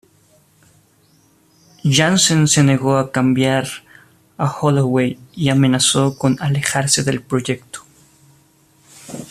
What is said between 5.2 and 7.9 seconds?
y amenazó con alejarse del proyecto.